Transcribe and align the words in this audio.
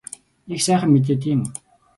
Их 0.53 0.59
сайхан 0.67 0.89
мэдээ 0.93 1.17
тийм 1.23 1.39
үү? 1.43 1.49